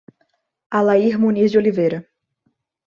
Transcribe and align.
Alair 0.79 1.19
Muniz 1.19 1.51
de 1.51 1.59
Oliveira 1.59 2.03